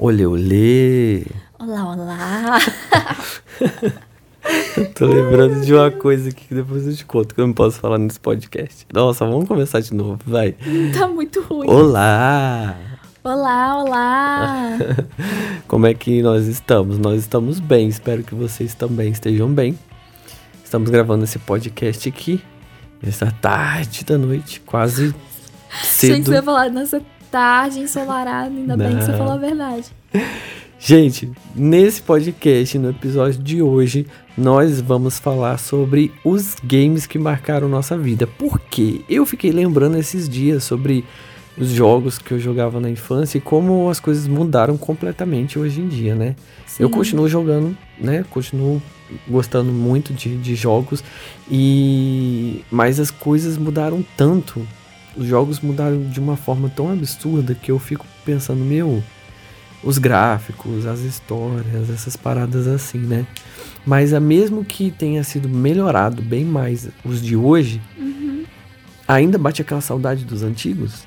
[0.00, 1.24] Olê, olê.
[1.58, 2.58] Olá, olá.
[4.94, 7.80] Tô lembrando de uma coisa aqui que depois eu te conto que eu não posso
[7.80, 8.86] falar nesse podcast.
[8.94, 10.54] Nossa, vamos começar de novo, vai.
[10.96, 11.68] Tá muito ruim.
[11.68, 12.76] Olá!
[13.24, 14.78] Olá, olá.
[15.66, 16.96] Como é que nós estamos?
[16.96, 19.76] Nós estamos bem, espero que vocês também estejam bem.
[20.64, 22.40] Estamos gravando esse podcast aqui,
[23.02, 25.12] nessa tarde da noite, quase
[25.82, 26.14] cedo.
[26.14, 29.18] Gente, você vai falar nessa tarde ensolarada, ainda bem que você Não.
[29.18, 29.86] falou a verdade.
[30.80, 37.68] Gente, nesse podcast, no episódio de hoje, nós vamos falar sobre os games que marcaram
[37.68, 38.26] nossa vida.
[38.28, 39.00] Por quê?
[39.08, 41.04] Eu fiquei lembrando esses dias sobre
[41.58, 45.88] os jogos que eu jogava na infância e como as coisas mudaram completamente hoje em
[45.88, 46.36] dia, né?
[46.78, 46.94] Eu Sim.
[46.94, 48.24] continuo jogando, né?
[48.30, 48.80] Continuo
[49.26, 51.02] gostando muito de, de jogos
[51.50, 54.64] e mas as coisas mudaram tanto.
[55.18, 59.02] Os jogos mudaram de uma forma tão absurda que eu fico pensando, meu,
[59.82, 63.26] os gráficos, as histórias, essas paradas assim, né?
[63.84, 68.44] Mas a mesmo que tenha sido melhorado bem mais os de hoje, Uhum.
[69.08, 71.04] ainda bate aquela saudade dos antigos.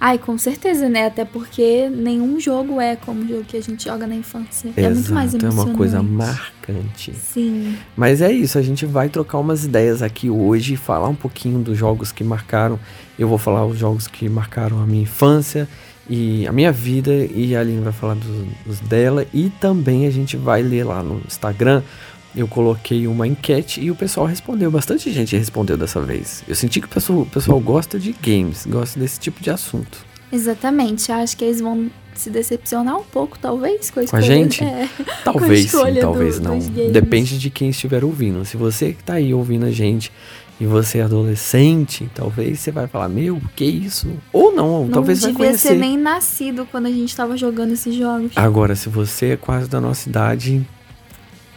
[0.00, 1.06] Ai, com certeza, né?
[1.06, 4.72] Até porque nenhum jogo é como o jogo que a gente joga na infância.
[4.74, 5.44] é muito mais Exato, emocionante.
[5.44, 7.12] É uma coisa marcante.
[7.14, 7.76] Sim.
[7.94, 11.76] Mas é isso, a gente vai trocar umas ideias aqui hoje, falar um pouquinho dos
[11.76, 12.80] jogos que marcaram.
[13.18, 15.68] Eu vou falar os jogos que marcaram a minha infância
[16.08, 19.26] e a minha vida, e a Aline vai falar dos, dos dela.
[19.34, 21.82] E também a gente vai ler lá no Instagram.
[22.34, 24.70] Eu coloquei uma enquete e o pessoal respondeu.
[24.70, 26.44] Bastante gente respondeu dessa vez.
[26.46, 29.98] Eu senti que o pessoal, o pessoal gosta de games, gosta desse tipo de assunto.
[30.32, 31.10] Exatamente.
[31.10, 34.22] Acho que eles vão se decepcionar um pouco, talvez, com a Com a escolha.
[34.22, 34.62] gente?
[34.62, 34.88] É.
[35.24, 36.58] Talvez sim, escolha talvez do- não.
[36.92, 38.44] Depende de quem estiver ouvindo.
[38.44, 40.12] Se você que tá aí ouvindo a gente
[40.60, 44.08] e você é adolescente, talvez você vai falar, meu, que isso?
[44.32, 45.68] Ou não, Não talvez vai devia conhecer.
[45.70, 48.32] ser nem nascido quando a gente tava jogando esses jogos.
[48.36, 50.64] Agora, se você é quase da nossa idade,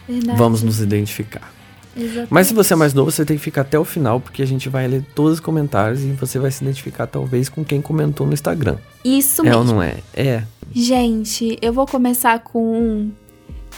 [0.07, 0.37] Verdade.
[0.37, 1.53] vamos nos identificar.
[1.95, 2.33] Exatamente.
[2.33, 4.47] Mas se você é mais novo, você tem que ficar até o final, porque a
[4.47, 8.25] gente vai ler todos os comentários e você vai se identificar talvez com quem comentou
[8.25, 8.77] no Instagram.
[9.05, 9.59] Isso é mesmo.
[9.59, 9.97] ou não é?
[10.13, 10.43] É.
[10.73, 13.11] Gente, eu vou começar com um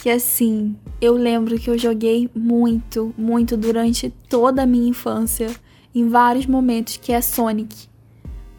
[0.02, 5.50] que assim, eu lembro que eu joguei muito, muito durante toda a minha infância,
[5.94, 7.88] em vários momentos, que é Sonic.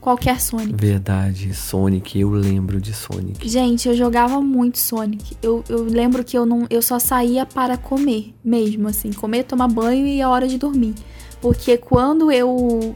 [0.06, 0.72] Qualquer Sonic.
[0.72, 3.49] Verdade, Sonic, eu lembro de Sonic.
[3.49, 5.37] Gente, eu jogava muito Sonic.
[5.43, 9.67] Eu, eu lembro que eu não, eu só saía para comer, mesmo assim, comer, tomar
[9.67, 10.94] banho e a hora de dormir.
[11.41, 12.94] Porque quando eu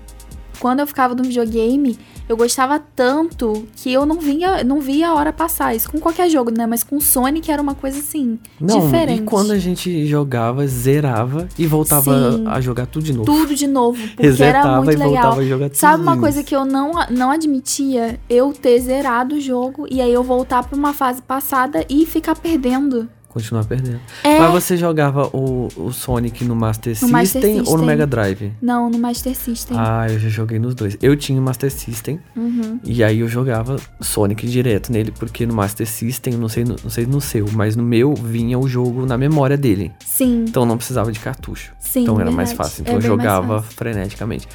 [0.60, 1.98] quando eu ficava no videogame,
[2.30, 5.74] eu gostava tanto que eu não vinha, não via a hora passar.
[5.74, 6.66] Isso com qualquer jogo, né?
[6.66, 9.22] Mas com Sonic era uma coisa assim, Não, diferente.
[9.22, 12.44] e quando a gente jogava, zerava e voltava Sim.
[12.46, 13.24] a jogar tudo de novo.
[13.24, 15.10] tudo de novo, porque era Resetava muito e legal.
[15.12, 15.78] voltava a jogar tudo.
[15.78, 18.18] Sabe uma coisa que eu não, não admitia?
[18.28, 22.36] Eu ter zerado o jogo e aí eu voltar pra uma fase passada e ficar
[22.36, 23.08] perdendo.
[23.30, 24.00] Continuar perdendo.
[24.24, 24.38] É.
[24.40, 27.84] Mas você jogava o, o Sonic no Master, No Master System ou no.
[27.84, 28.52] Mega Drive?
[28.60, 29.76] Não, no Master System.
[29.78, 30.98] Ah, eu já joguei nos dois.
[31.00, 32.80] Eu tinha o Master System Uhum.
[32.84, 37.06] e aí eu jogava Sonic direto nele, porque no Master System, não sei, não sei
[37.06, 39.92] no seu, mas no meu vinha o jogo na memória dele.
[40.04, 41.72] Sim, Então não precisava de cartucho.
[41.78, 42.02] sim.
[42.02, 42.68] então era mais verdade.
[42.68, 42.82] fácil.
[42.82, 44.48] Então É eu mais jogava freneticamente.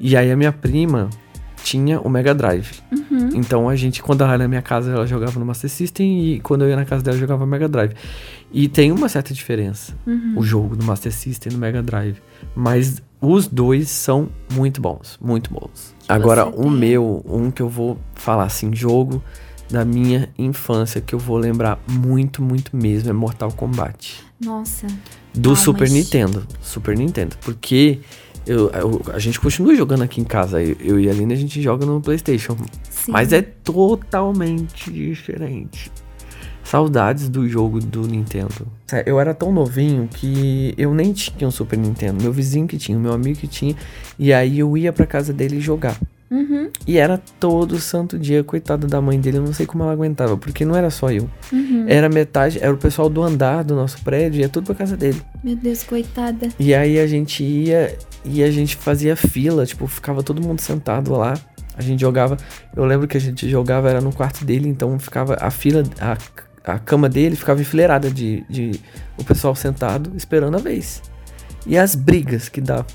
[0.00, 1.08] E aí a minha prima
[1.64, 2.70] tinha o Mega Drive.
[2.90, 3.30] Uhum.
[3.34, 6.40] Então a gente, quando ela ia na minha casa, ela jogava no Master System e
[6.40, 7.92] quando eu ia na casa dela, jogava no Mega Drive.
[8.52, 10.34] E tem uma certa diferença, Uhum.
[10.36, 12.16] o jogo do Master System e no Mega Drive.
[12.54, 15.94] Mas os dois são muito bons, muito bons.
[16.08, 16.70] Agora, você o tem?
[16.70, 19.22] meu, um que eu vou falar assim, jogo
[19.70, 24.24] da minha infância que eu vou lembrar muito, muito mesmo é Mortal Kombat.
[24.42, 24.86] Nossa.
[25.34, 26.46] Do Ah, Super mas- Nintendo.
[26.62, 27.36] Super Nintendo.
[27.42, 27.98] Porque
[28.48, 30.62] eu, eu- a gente continua jogando aqui em casa.
[30.62, 32.56] Eu, eu e a Aline, a gente joga no PlayStation.
[32.90, 33.12] Sim.
[33.12, 35.90] Mas é totalmente diferente.
[36.64, 38.66] Saudades do jogo do Nintendo.
[38.92, 42.22] É, Eu era tão novinho que eu nem tinha um Super Nintendo.
[42.22, 43.74] Meu vizinho que tinha, meu amigo que tinha.
[44.18, 45.98] E aí eu ia pra casa dele jogar.
[46.30, 46.70] Uhum.
[46.86, 49.38] E era todo santo dia, coitada da mãe dele.
[49.38, 51.28] Eu não sei como ela aguentava, porque não era só eu.
[51.52, 51.86] Uhum.
[51.88, 55.20] Era metade, era o pessoal do andar do nosso prédio, ia tudo pra casa dele.
[55.42, 56.48] Meu Deus, coitada.
[56.58, 61.12] E aí a gente ia e a gente fazia fila, tipo, ficava todo mundo sentado
[61.12, 61.34] lá.
[61.76, 62.36] A gente jogava.
[62.76, 66.18] Eu lembro que a gente jogava era no quarto dele, então ficava a fila, a,
[66.72, 68.80] a cama dele ficava enfileirada de, de
[69.16, 71.00] o pessoal sentado esperando a vez.
[71.66, 72.86] E as brigas que davam.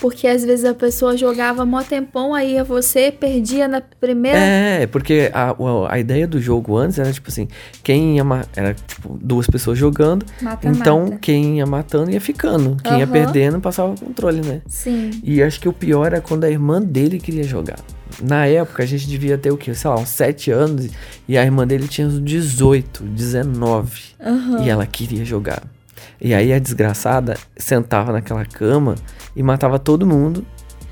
[0.00, 4.38] Porque às vezes a pessoa jogava mó tempão, aí ia você, perdia na primeira.
[4.38, 5.54] É, porque a,
[5.88, 7.48] a, ideia do jogo antes era tipo assim,
[7.82, 11.18] quem ia era tipo duas pessoas jogando, Mata, então mata.
[11.18, 13.12] quem ia matando ia ficando, quem ia Aham.
[13.12, 14.60] perdendo passava o controle, né?
[14.66, 15.10] Sim.
[15.22, 17.78] E acho que o pior era quando a irmã dele queria jogar.
[18.22, 19.74] Na época a gente devia ter o quê?
[19.74, 20.88] Sei lá, uns 7 anos.
[21.28, 24.00] E a irmã dele tinha uns 18, 19.
[24.20, 24.62] Aham.
[24.64, 25.62] E ela queria jogar.
[26.20, 28.94] E aí a desgraçada sentava naquela cama
[29.34, 30.44] e matava todo mundo.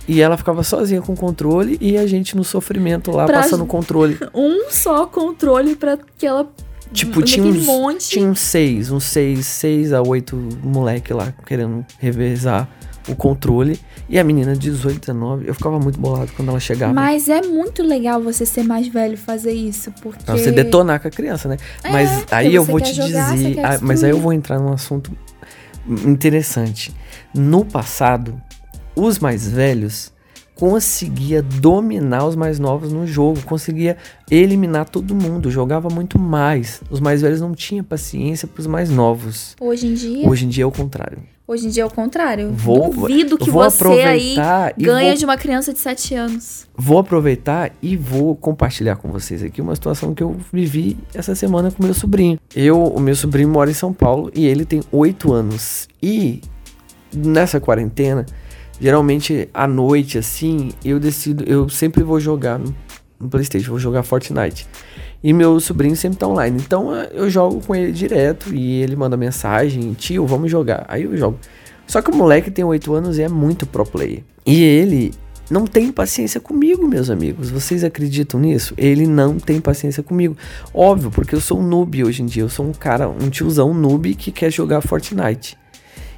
[0.06, 3.64] E ela ficava sozinha com o controle e a gente no sofrimento lá Pra- passando
[3.64, 4.18] o controle.
[4.34, 6.46] Um só controle pra que ela.
[6.92, 8.10] Tipo, tinha uns, monte.
[8.10, 12.68] tinha uns seis, uns seis, seis a oito moleque lá querendo revezar
[13.08, 13.78] o controle.
[14.08, 16.92] E a menina, 18, 19, eu ficava muito bolado quando ela chegava.
[16.92, 20.24] Mas é muito legal você ser mais velho e fazer isso, porque.
[20.24, 21.56] Pra você detonar com a criança, né?
[21.82, 23.58] É, mas aí eu vou te jogar, dizer.
[23.60, 25.10] ah, mas aí eu vou entrar num assunto
[26.06, 26.94] interessante.
[27.34, 28.40] No passado,
[28.94, 30.12] os mais velhos
[30.54, 33.96] conseguia dominar os mais novos no jogo, conseguia
[34.30, 36.80] eliminar todo mundo, jogava muito mais.
[36.90, 39.56] Os mais velhos não tinham paciência pros mais novos.
[39.60, 40.28] Hoje em dia.
[40.28, 41.18] Hoje em dia é o contrário.
[41.46, 42.52] Hoje em dia é o contrário.
[42.52, 44.34] Vou- Duvido que vou você aí
[44.78, 46.66] ganha vou- de uma criança de 7 anos.
[46.74, 51.70] Vou aproveitar e vou compartilhar com vocês aqui uma situação que eu vivi essa semana
[51.70, 52.38] com meu sobrinho.
[52.56, 55.86] Eu, o meu sobrinho mora em São Paulo e ele tem 8 anos.
[56.02, 56.40] E
[57.14, 58.24] nessa quarentena,
[58.80, 62.74] geralmente à noite assim, eu decido, eu sempre vou jogar no,
[63.24, 64.66] no PlayStation, vou jogar Fortnite.
[65.22, 66.62] E meu sobrinho sempre tá online.
[66.64, 70.84] Então eh, eu jogo com ele direto e ele manda mensagem: "Tio, vamos jogar".
[70.88, 71.38] Aí eu jogo.
[71.86, 74.22] Só que o moleque tem 8 anos e é muito pro player.
[74.46, 75.12] E ele
[75.50, 77.50] não tem paciência comigo, meus amigos.
[77.50, 78.74] Vocês acreditam nisso?
[78.76, 80.36] Ele não tem paciência comigo.
[80.72, 82.42] Óbvio, porque eu sou um noob hoje em dia.
[82.42, 85.56] Eu sou um cara, um tiozão noob que quer jogar Fortnite.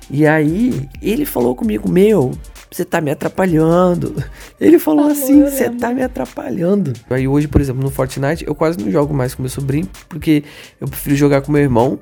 [0.08, 2.32] E aí, ele falou comigo: Meu,
[2.70, 4.14] você tá me atrapalhando.
[4.60, 6.92] Ele falou Falou, assim: eu Você tá me atrapalhando.
[7.10, 10.44] Aí hoje, por exemplo, no Fortnite, eu quase não jogo mais com meu sobrinho, porque
[10.80, 11.98] eu prefiro jogar com meu irmão.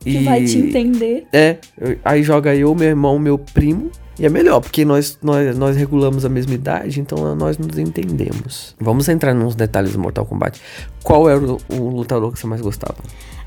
[0.00, 1.26] Que vai te entender.
[1.32, 3.90] É, eu- aí joga eu, meu irmão, meu primo.
[4.18, 8.74] E é melhor, porque nós, nós, nós regulamos a mesma idade, então nós nos entendemos.
[8.80, 10.58] Vamos entrar nos detalhes do Mortal Kombat.
[11.02, 12.96] Qual era o, o lutador que você mais gostava?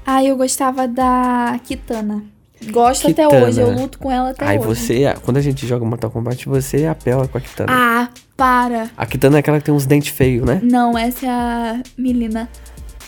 [0.05, 2.23] Ah, eu gostava da Kitana.
[2.71, 3.45] Gosto até Kitana.
[3.45, 4.67] hoje, eu luto com ela até aí hoje.
[4.67, 7.71] você, quando a gente joga Mortal Kombat, você apela com a Kitana.
[7.71, 8.89] Ah, para.
[8.97, 10.59] A Kitana é aquela que tem uns dentes feios, né?
[10.61, 12.49] Não, essa é a Melina.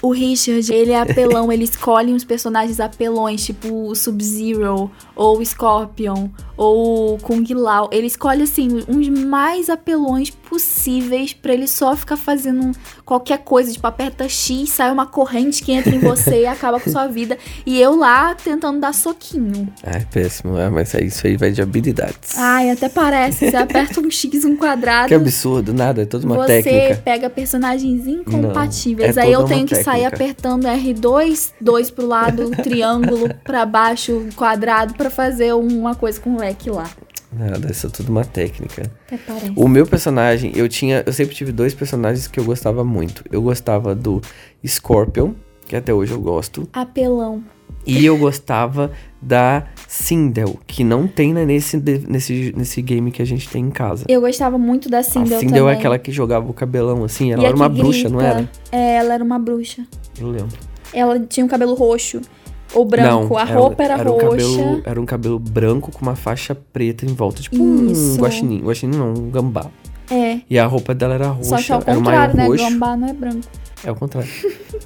[0.01, 5.45] O Richard, ele é apelão, ele escolhe uns personagens apelões, tipo o Sub-Zero, ou o
[5.45, 6.29] Scorpion,
[6.61, 7.89] ou Kung Lao.
[7.91, 12.71] Ele escolhe, assim, uns mais apelões possíveis pra ele só ficar fazendo
[13.03, 13.71] qualquer coisa.
[13.71, 17.35] Tipo, aperta X, sai uma corrente que entra em você e acaba com sua vida.
[17.65, 19.73] E eu lá tentando dar soquinho.
[19.81, 22.37] É péssimo, é, mas é isso aí vai de habilidades.
[22.37, 23.49] Ai, até parece.
[23.49, 25.07] Você aperta um X, um quadrado.
[25.07, 27.01] que absurdo, nada, é toda uma você técnica.
[27.03, 29.15] pega personagens incompatíveis.
[29.15, 30.15] Não, é Aí eu tenho que sair técnica.
[30.15, 36.37] apertando R2, 2 pro lado, triângulo pra baixo, quadrado, pra fazer uma coisa com o
[36.69, 36.89] lá.
[37.31, 38.91] Nada, isso é tudo uma técnica.
[39.07, 39.53] Até parece.
[39.55, 41.01] O meu personagem, eu tinha.
[41.05, 43.23] Eu sempre tive dois personagens que eu gostava muito.
[43.31, 44.21] Eu gostava do
[44.65, 45.33] Scorpion,
[45.65, 46.67] que até hoje eu gosto.
[46.73, 47.41] Apelão.
[47.85, 53.25] E eu gostava da Sindel, que não tem né, nesse, nesse, nesse game que a
[53.25, 54.05] gente tem em casa.
[54.07, 55.73] Eu gostava muito da Sindel a Sindel também.
[55.73, 58.47] é aquela que jogava o cabelão assim, ela E era uma bruxa, não era?
[58.71, 59.85] É, ela era uma bruxa.
[60.19, 60.57] Eu lembro.
[60.93, 62.21] Ela tinha um cabelo roxo
[62.73, 63.33] ou branco.
[63.33, 64.27] Não, a roupa era, um roxa.
[64.27, 68.19] cabelo, era um cabelo branco com uma faixa preta em volta, tipo um Isso.
[68.19, 68.61] guaxinim.
[68.61, 69.65] Guaxinim não, um gambá.
[70.09, 70.39] É.
[70.49, 72.47] E a roupa dela era roxa, Só que ao era um contrário, né?
[72.47, 72.63] roxo.
[72.63, 73.47] Gambá não é branco.
[73.83, 74.29] É o contrário.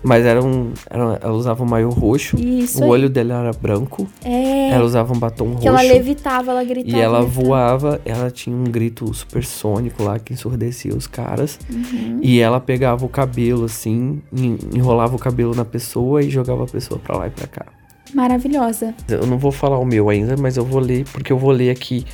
[0.03, 0.71] Mas era um.
[0.89, 2.37] Era, ela usava um maiô roxo.
[2.39, 2.79] Isso.
[2.79, 2.89] o aí.
[2.89, 4.07] olho dela era branco.
[4.23, 4.69] É.
[4.69, 5.67] Ela usava um batom que roxo.
[5.67, 6.97] ela levitava, ela gritava.
[6.97, 11.59] E ela voava, ela tinha um grito supersônico lá que ensurdecia os caras.
[11.69, 12.19] Uhum.
[12.21, 16.67] E ela pegava o cabelo assim, en- enrolava o cabelo na pessoa e jogava a
[16.67, 17.65] pessoa pra lá e pra cá.
[18.13, 18.93] Maravilhosa.
[19.09, 21.69] Eu não vou falar o meu ainda, mas eu vou ler, porque eu vou ler
[21.69, 22.05] aqui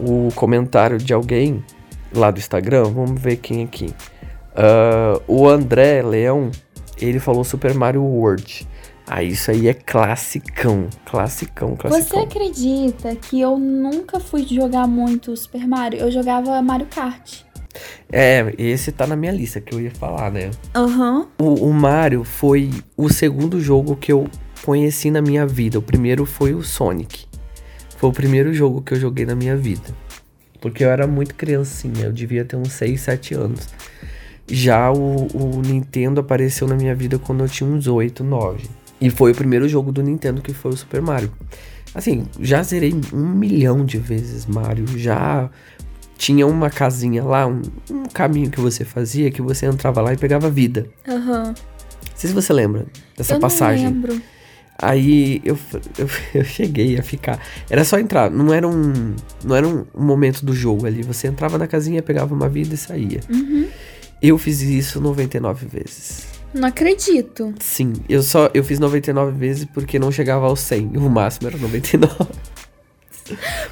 [0.00, 1.62] o comentário de alguém
[2.12, 2.84] lá do Instagram.
[2.84, 3.94] Vamos ver quem aqui.
[4.54, 6.50] Ah, o André Leão,
[7.00, 8.66] ele falou Super Mario World.
[9.06, 10.88] Ah, isso aí é classicão.
[11.04, 12.22] Classicão, Você classicão.
[12.22, 16.00] acredita que eu nunca fui jogar muito Super Mario?
[16.00, 17.42] Eu jogava Mario Kart.
[18.10, 20.50] É, esse tá na minha lista que eu ia falar, né?
[20.74, 21.26] Aham.
[21.38, 24.26] O, o Mario foi o segundo jogo que eu
[24.64, 25.78] conheci na minha vida.
[25.78, 27.26] O primeiro foi o Sonic.
[27.98, 29.90] Foi o primeiro jogo que eu joguei na minha vida.
[30.60, 33.68] Porque eu era muito criancinha, eu devia ter uns 6, 7 anos.
[34.46, 38.68] Já o, o Nintendo apareceu na minha vida quando eu tinha uns 8, 9.
[39.00, 41.32] E foi o primeiro jogo do Nintendo que foi o Super Mario.
[41.94, 44.86] Assim, já zerei um milhão de vezes Mario.
[44.98, 45.48] Já
[46.16, 50.16] tinha uma casinha lá, um, um caminho que você fazia, que você entrava lá e
[50.16, 50.86] pegava vida.
[51.06, 51.54] Aham.
[51.54, 51.54] Não
[52.14, 52.86] sei se você lembra
[53.16, 53.84] dessa eu passagem.
[53.84, 54.22] não lembro.
[54.78, 55.56] Aí eu,
[55.98, 57.38] eu, eu cheguei a ficar.
[57.70, 59.14] Era só entrar, não era um.
[59.44, 61.02] Não era um, um momento do jogo ali.
[61.02, 63.20] Você entrava na casinha, pegava uma vida e saía.
[63.30, 63.66] Uhum.
[64.26, 66.26] Eu fiz isso 99 vezes.
[66.54, 67.52] Não acredito.
[67.60, 70.96] Sim, eu só eu fiz 99 vezes porque não chegava ao 100.
[70.96, 72.14] O máximo era 99.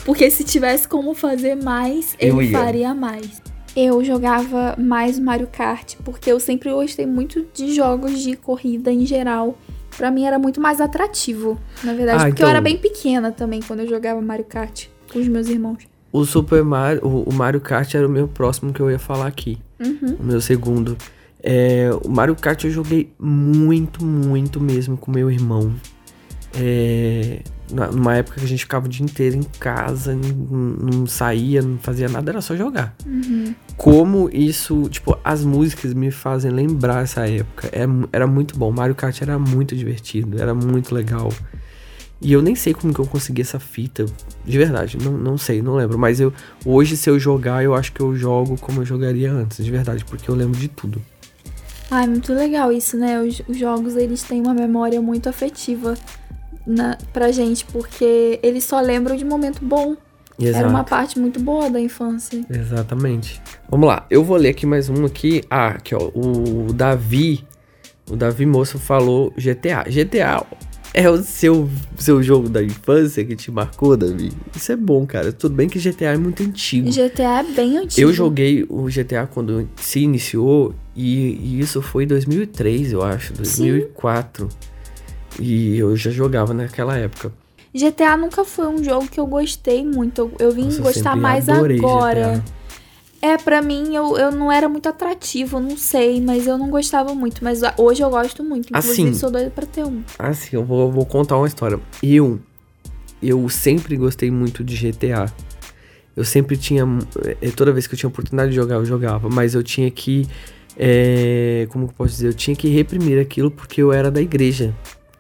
[0.04, 2.58] Porque se tivesse como fazer mais, Eu ele ia.
[2.58, 3.40] faria mais.
[3.74, 9.06] Eu jogava mais Mario Kart, porque eu sempre gostei muito de jogos de corrida em
[9.06, 9.56] geral.
[9.96, 12.18] Pra mim era muito mais atrativo, na verdade.
[12.18, 15.28] Ah, porque eu então- era bem pequena também quando eu jogava Mario Kart com os
[15.28, 15.78] meus irmãos.
[16.10, 19.58] O Super Mario, o Mario Kart era o meu próximo que eu ia falar aqui.
[19.84, 20.16] Uhum.
[20.20, 20.96] O meu segundo.
[21.42, 25.74] É, o Mario Kart eu joguei muito, muito mesmo com meu irmão.
[26.54, 27.40] É,
[27.72, 31.78] numa época que a gente ficava o dia inteiro em casa, não, não saía, não
[31.78, 32.94] fazia nada, era só jogar.
[33.06, 33.54] Uhum.
[33.76, 37.68] Como isso, tipo, as músicas me fazem lembrar essa época.
[37.72, 38.70] É era muito bom.
[38.70, 41.32] Mario Kart era muito divertido, era muito legal.
[42.22, 44.06] E eu nem sei como que eu consegui essa fita.
[44.44, 45.98] De verdade, não, não sei, não lembro.
[45.98, 46.32] Mas eu
[46.64, 50.04] hoje, se eu jogar, eu acho que eu jogo como eu jogaria antes, de verdade,
[50.04, 51.02] porque eu lembro de tudo.
[51.90, 53.20] Ah, é muito legal isso, né?
[53.20, 55.94] Os, os jogos, eles têm uma memória muito afetiva
[56.64, 59.96] na, pra gente, porque eles só lembram de momento bom.
[60.38, 60.58] Exato.
[60.58, 62.40] Era uma parte muito boa da infância.
[62.48, 63.42] Exatamente.
[63.68, 65.42] Vamos lá, eu vou ler aqui mais um aqui.
[65.50, 67.44] Ah, aqui ó, o Davi,
[68.08, 69.84] o Davi Moço falou GTA.
[69.84, 70.46] GTA
[70.94, 74.30] é o seu, seu jogo da infância que te marcou, Davi?
[74.54, 75.32] Isso é bom, cara.
[75.32, 76.90] Tudo bem que GTA é muito antigo.
[76.90, 78.08] GTA é bem antigo.
[78.08, 83.32] Eu joguei o GTA quando se iniciou e, e isso foi em 2003, eu acho,
[83.32, 84.48] 2004.
[85.40, 87.32] E eu já jogava naquela época.
[87.74, 90.20] GTA nunca foi um jogo que eu gostei muito.
[90.20, 92.34] Eu, eu vim Nossa, gostar mais agora.
[92.34, 92.61] GTA.
[93.22, 97.14] É, pra mim, eu, eu não era muito atrativo, não sei, mas eu não gostava
[97.14, 97.42] muito.
[97.44, 98.70] Mas hoje eu gosto muito.
[98.70, 100.02] Inclusive, Assim, sou doida pra ter um.
[100.18, 101.78] Assim, eu vou, vou contar uma história.
[102.02, 102.40] Eu,
[103.22, 105.32] eu sempre gostei muito de GTA.
[106.16, 106.84] Eu sempre tinha.
[107.40, 109.28] eh, Toda vez que eu tinha oportunidade de jogar, eu jogava.
[109.30, 110.26] Mas eu tinha que.
[110.76, 112.28] eh, como que eu posso dizer?
[112.28, 114.74] Eu tinha que reprimir aquilo porque eu era da igreja.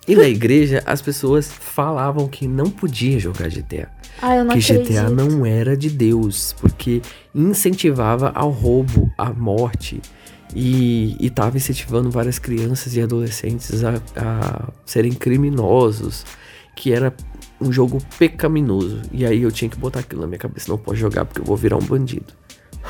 [0.06, 3.88] E na igreja, as pessoas falavam que não podia jogar GTA.
[4.20, 4.92] Ah, eu não que acredito.
[4.92, 7.00] GTA não era de Deus, porque
[7.34, 10.00] incentivava ao roubo, à morte
[10.54, 16.26] e estava incentivando várias crianças e adolescentes a, a serem criminosos,
[16.76, 17.14] que era
[17.60, 19.00] um jogo pecaminoso.
[19.12, 21.44] E aí eu tinha que botar aquilo na minha cabeça, não pode jogar porque eu
[21.44, 22.32] vou virar um bandido.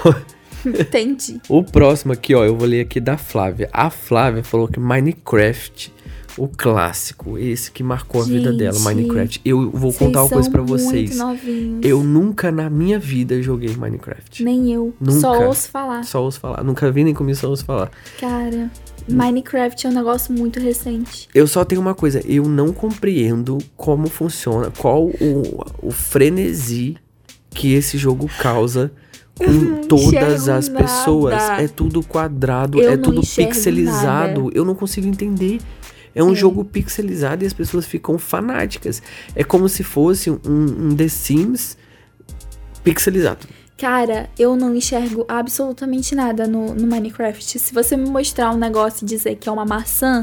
[0.65, 1.41] Entendi.
[1.49, 3.69] O próximo aqui, ó, eu vou ler aqui da Flávia.
[3.73, 5.93] A Flávia falou que Minecraft,
[6.39, 9.41] o clássico, esse que marcou a vida dela, Gente, Minecraft.
[9.45, 11.17] Eu vou contar uma coisa pra vocês.
[11.17, 11.81] Novinhos.
[11.85, 14.43] Eu nunca na minha vida joguei Minecraft.
[14.43, 14.95] Nem eu.
[15.01, 15.21] Nunca.
[15.21, 16.05] Só ouço falar.
[16.05, 16.63] Só ouço falar.
[16.65, 17.91] Nunca vi nem comi, só ouço falar.
[18.19, 18.71] Cara,
[19.09, 21.29] Minecraft é um negócio muito recente.
[21.35, 26.97] Eu só tenho uma coisa, eu não compreendo como funciona, qual o, o frenesi
[27.51, 28.91] que esse jogo causa
[29.37, 31.35] com todas as pessoas.
[31.35, 31.63] nada.
[31.63, 34.45] É tudo quadrado, Eu é tudo pixelizado.
[34.45, 34.51] nada.
[34.55, 35.59] Eu não consigo entender.
[36.15, 36.35] É um É.
[36.35, 39.03] jogo pixelizado e as pessoas ficam fanáticas.
[39.35, 41.77] É como se fosse um, um The Sims
[42.85, 43.47] pixelizado.
[43.79, 47.59] Cara, eu não enxergo absolutamente nada no, no Minecraft.
[47.59, 50.23] Se você me mostrar um negócio e dizer que é uma maçã,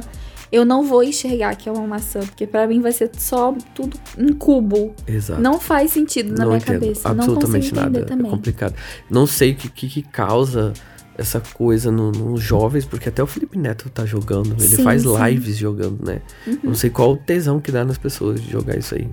[0.52, 4.00] eu não vou enxergar que é uma maçã, porque pra mim vai ser só tudo
[4.18, 4.96] em cubo.
[5.06, 5.42] Exato.
[5.42, 7.10] Não faz sentido na não minha entendo cabeça.
[7.10, 8.00] Não consigo absolutamente nada.
[8.00, 8.32] É também.
[8.32, 8.76] complicado.
[9.10, 10.72] Não sei o que, que, que causa
[11.20, 14.52] essa coisa no- nos jovens, porque até o Felipe Neto tá jogando.
[14.58, 15.08] Ele Sim, faz sim.
[15.10, 15.26] Uhum.
[15.28, 16.22] lives jogando, né?
[16.64, 19.08] Não sei qual o tesão que dá nas pessoas de jogar isso aí.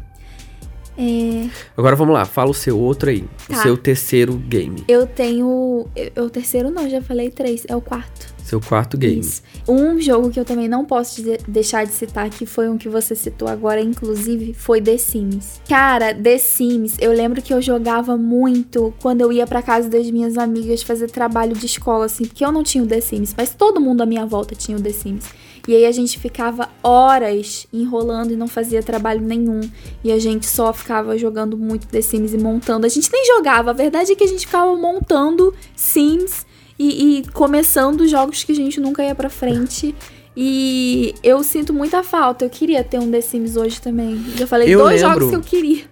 [0.98, 3.22] É, Agora vamos lá, fala o seu outro aí.
[3.48, 3.62] O Tá.
[3.62, 4.82] seu terceiro game.
[4.88, 5.86] eu tenho.
[5.94, 7.64] eu- O terceiro não, já falei três.
[7.68, 8.34] É o quarto.
[8.46, 9.18] Seu quarto game.
[9.18, 9.42] Isso.
[9.66, 12.88] Um jogo que eu também não posso de- deixar de citar, que foi um que
[12.88, 15.60] você citou agora, inclusive, foi The Sims.
[15.68, 20.08] Cara, The Sims, eu lembro que eu jogava muito quando eu ia pra casa das
[20.12, 23.52] minhas amigas fazer trabalho de escola, assim, porque eu não tinha o The Sims, mas
[23.52, 25.24] todo mundo à minha volta tinha o The Sims.
[25.66, 29.60] E aí a gente ficava horas enrolando e não fazia trabalho nenhum.
[30.04, 32.86] E a gente só ficava jogando muito The Sims e montando.
[32.86, 36.46] A gente nem jogava, a verdade é que a gente ficava montando Sims
[36.78, 39.94] e, e começando jogos que a gente nunca ia pra frente.
[40.36, 42.44] E eu sinto muita falta.
[42.44, 44.22] Eu queria ter um The Sims hoje também.
[44.36, 45.20] Já falei Eu dois lembro.
[45.20, 45.84] jogos que eu queria.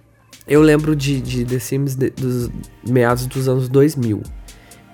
[0.47, 2.49] Eu lembro de, de The Sims de- dos
[2.87, 4.21] meados dos anos 2000.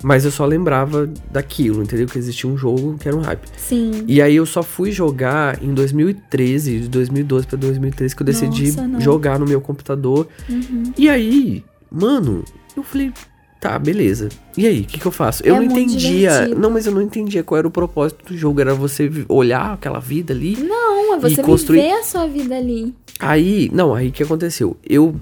[0.03, 2.07] Mas eu só lembrava daquilo, entendeu?
[2.07, 3.41] Que existia um jogo que era um hype.
[3.57, 4.03] Sim.
[4.07, 8.71] E aí eu só fui jogar em 2013, de 2012 pra 2013, que eu decidi
[8.71, 10.27] Nossa, jogar no meu computador.
[10.49, 10.91] Uhum.
[10.97, 12.43] E aí, mano,
[12.75, 13.11] eu falei,
[13.61, 14.27] tá, beleza.
[14.57, 15.41] E aí, o que, que eu faço?
[15.45, 16.29] Eu É não entendia.
[16.31, 16.59] divertido.
[16.59, 18.59] Não, mas eu não entendia qual era o propósito do jogo.
[18.59, 20.57] Era você olhar aquela vida ali.
[20.57, 22.93] Não, é você construir- viver a sua vida ali.
[23.19, 24.75] Aí, não, aí o que aconteceu?
[24.83, 25.15] Eu,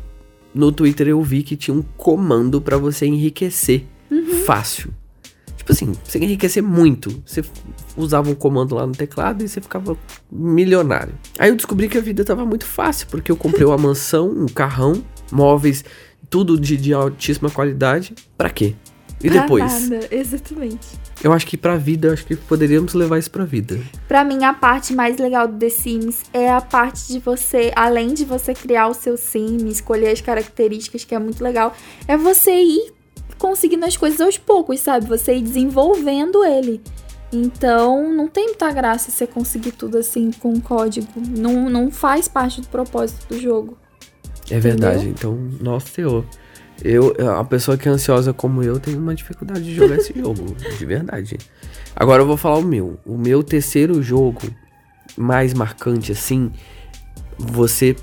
[0.55, 4.25] no Twitter, eu vi que tinha um comando pra você enriquecer Uhum.
[4.45, 4.89] fácil.
[5.57, 7.21] Tipo Tipo assim, você enriquecer muito.
[7.23, 7.43] Você
[7.95, 9.95] usava um comando lá no teclado e você ficava
[10.31, 11.13] milionário.
[11.37, 14.47] Aí eu descobri que a vida tava muito fácil, porque eu comprei uma mansão, um
[14.47, 15.83] carrão, móveis,
[16.29, 18.13] tudo de, de altíssima qualidade.
[18.37, 18.75] Pra quê?
[19.21, 19.89] E Pra depois?
[19.89, 20.87] nada, exatamente.
[21.21, 23.77] Eu acho que pra vida, eu acho que poderíamos levar isso pra vida.
[24.07, 28.13] Pra mim, a parte mais legal do The Sims é a parte de você, além
[28.13, 31.75] de você criar o seu sim, escolher as características, que é muito legal,
[32.07, 32.93] é você ir
[33.37, 35.05] conseguindo as coisas aos poucos, sabe?
[35.07, 36.81] Você ir desenvolvendo ele.
[37.31, 41.07] Então, não tem muita graça você conseguir tudo assim com código.
[41.15, 43.77] Não, não faz parte do propósito do jogo.
[44.49, 45.07] É verdade.
[45.07, 46.25] Então, nossa senhor.
[46.83, 50.55] Eu, a pessoa que é ansiosa como eu tem uma dificuldade de jogar esse jogo,
[50.55, 51.37] de verdade.
[51.95, 52.97] Agora eu vou falar o meu.
[53.05, 54.41] O meu terceiro jogo
[55.17, 56.51] mais marcante assim,
[57.37, 57.95] você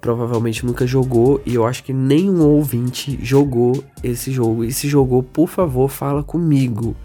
[0.00, 4.64] provavelmente nunca jogou e eu acho que nenhum ouvinte jogou esse jogo.
[4.64, 6.96] E se jogou, por favor, fala comigo.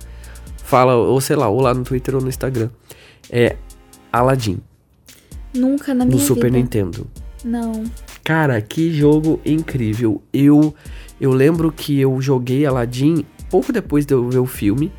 [0.64, 2.70] Fala, ou sei lá, ou lá no Twitter ou no Instagram.
[3.30, 3.56] É
[4.12, 4.60] Aladdin,
[5.54, 6.58] Nunca na no minha Super vida.
[6.58, 7.08] Nintendo.
[7.44, 7.84] Não.
[8.30, 10.22] Cara, que jogo incrível.
[10.32, 10.76] Eu
[11.20, 14.92] eu lembro que eu joguei Aladdin pouco depois de eu ver o filme.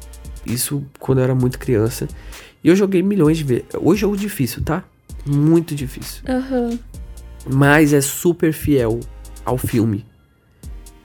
[0.44, 2.08] Isso quando eu era muito criança.
[2.64, 3.66] E eu joguei milhões de vezes.
[3.80, 4.82] Hoje é jogo difícil, tá?
[5.24, 6.24] Muito difícil.
[6.28, 6.76] Aham.
[7.48, 8.98] Mas é super fiel
[9.44, 10.04] ao filme.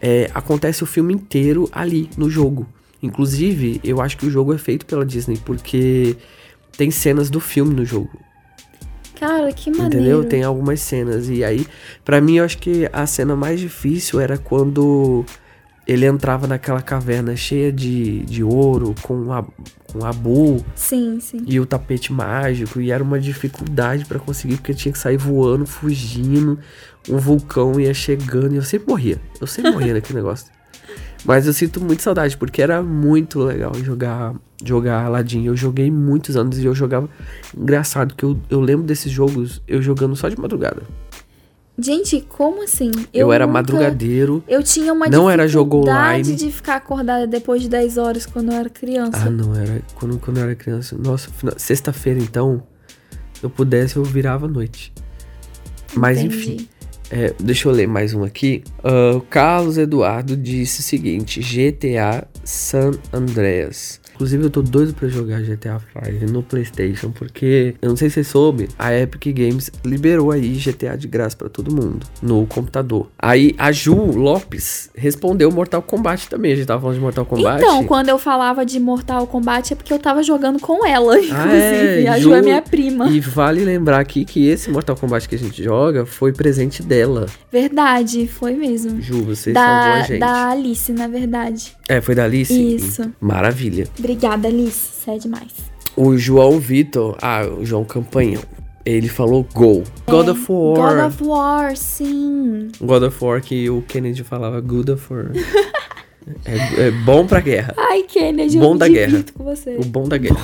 [0.02, 2.66] É, acontece o filme inteiro ali no jogo.
[3.04, 6.18] Inclusive, eu acho que o jogo é feito pela Disney porque
[6.76, 8.25] tem cenas do filme no jogo.
[9.20, 9.96] Cara, que maneiro.
[9.96, 10.26] Entendeu?
[10.26, 11.30] Tem algumas cenas.
[11.30, 11.66] E aí,
[12.04, 15.26] pra mim, eu acho que a cena mais difícil era quando
[15.88, 19.44] ele entrava naquela caverna cheia de, de ouro, com a,
[19.92, 21.44] com Abu Sim, sim.
[21.46, 22.82] e o tapete mágico.
[22.82, 26.60] E era uma dificuldade pra conseguir, porque tinha que sair voando, fugindo.
[27.08, 29.22] Um vulcão ia chegando e eu sempre morria.
[29.40, 30.48] Eu sempre morria naquele negócio.
[31.24, 34.34] Mas eu sinto muito saudade, porque era muito legal jogar,
[34.70, 35.46] jogar Aladdin.
[35.46, 37.10] Eu joguei muitos anos e eu jogava.
[37.58, 40.82] Engraçado que eu, eu lembro desses jogos eu jogando só de madrugada.
[41.78, 42.90] Gente, como assim?
[43.14, 44.42] Eu, era nunca- madrugadeiro.
[44.48, 46.34] Eu tinha uma Não era jogo online.
[46.36, 49.24] de ficar acordada depois de 10 horas quando eu era criança.
[49.26, 49.82] Ah, não, era.
[49.96, 50.98] Quando, quando eu era criança.
[50.98, 52.64] Nossa, sexta-feira então.
[53.34, 54.94] Se eu pudesse, eu virava à noite.
[55.94, 56.36] Mas Entendi.
[56.54, 56.68] enfim.
[57.12, 58.64] É, deixa eu ler mais um aqui.
[59.16, 64.00] O Carlos Eduardo disse o seguinte: GTA San Andreas.
[64.16, 68.16] Inclusive, eu tô doido pra jogar GTA V no PlayStation, porque eu não sei se
[68.16, 73.08] você soube, a Epic Games liberou aí GTA de graça pra todo mundo no computador.
[73.20, 76.54] Aí a Ju Lopes respondeu Mortal Kombat também.
[76.54, 77.62] A gente tava falando de Mortal Kombat.
[77.62, 82.06] Então, quando eu falava de Mortal Kombat é porque eu tava jogando com ela, inclusive.
[82.06, 83.10] é, a Ju- Ju é minha prima.
[83.10, 87.26] E vale lembrar aqui que esse Mortal Kombat que a gente joga foi presente dela.
[87.52, 89.02] Verdade, foi mesmo.
[89.02, 90.20] Ju, você salvou a Da, gente.
[90.20, 91.74] da Alice, na verdade.
[91.88, 92.54] É, foi da Alice?
[92.76, 93.12] Isso.
[93.20, 93.88] Maravilha.
[94.10, 95.02] Obrigada, Alice.
[95.04, 95.52] Você é demais.
[95.98, 98.44] O João Vitor, ah, o João Campanhão,
[98.86, 99.84] ele falou Go.
[100.08, 100.96] God of War.
[100.96, 102.68] God of War, sim.
[102.80, 105.32] God of War que o Kennedy falava Good of War.
[106.46, 107.74] é, é bom pra guerra.
[107.78, 109.26] Ai, Kennedy, Bom eu da guerra.
[109.34, 109.76] com você.
[109.76, 110.38] O bom da guerra.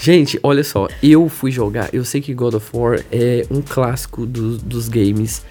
[0.00, 4.24] Gente, olha só, eu fui jogar, eu sei que God of War é um clássico
[4.26, 5.42] do- dos games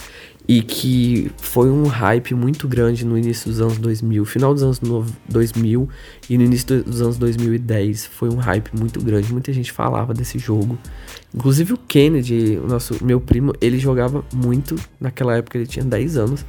[0.52, 4.82] e que foi um hype muito grande no início dos anos 2000, final dos anos
[4.82, 5.88] no- 2000
[6.28, 8.08] e no início do- dos anos 2010.
[8.08, 10.76] Foi um hype muito grande, muita gente falava desse jogo.
[11.36, 16.18] Inclusive o Kennedy, o nosso meu primo, ele jogava muito naquela época, ele tinha 10
[16.18, 16.44] anos.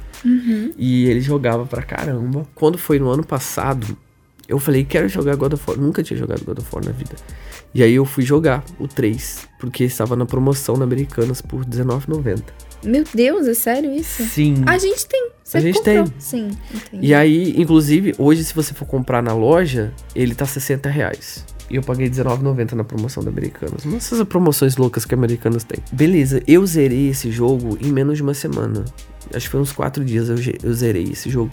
[0.79, 2.47] E ele jogava pra caramba.
[2.55, 3.95] Quando foi no ano passado,
[4.47, 5.77] eu falei, quero jogar God of War.
[5.79, 7.13] Nunca tinha jogado God of War na vida.
[7.73, 12.41] E aí eu fui jogar o 3, porque estava na promoção na Americanas por R$19,90.
[12.83, 14.23] Meu Deus, é sério isso?
[14.23, 14.63] Sim.
[14.65, 15.29] A gente tem.
[15.43, 16.03] Você A gente comprou.
[16.05, 16.13] tem.
[16.17, 17.07] Sim, entendi.
[17.07, 21.45] E aí, inclusive, hoje se você for comprar na loja, ele tá 60 reais.
[21.69, 23.85] E eu paguei R$19,90 na promoção da Americanas.
[23.85, 25.79] Uma dessas promoções loucas que a Americanas tem.
[25.91, 28.83] Beleza, eu zerei esse jogo em menos de uma semana.
[29.33, 31.49] Acho que foi uns 4 dias eu, eu zerei esse jogo.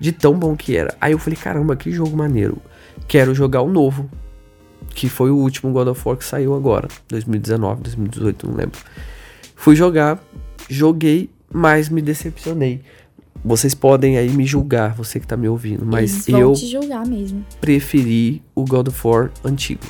[0.00, 0.96] De tão bom que era.
[1.00, 2.58] Aí eu falei, caramba, que jogo maneiro.
[3.06, 4.10] Quero jogar o novo.
[4.92, 6.88] Que foi o último God of War que saiu agora.
[7.08, 8.80] 2019, 2018, não lembro.
[9.54, 10.20] Fui jogar,
[10.70, 12.80] joguei, mas me decepcionei.
[13.44, 16.52] Vocês podem aí me julgar, você que tá me ouvindo, mas eu
[17.60, 19.84] preferi o God of War antigo.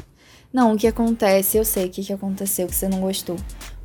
[0.52, 3.36] Não, o que acontece, eu sei o que, que aconteceu, que você não gostou.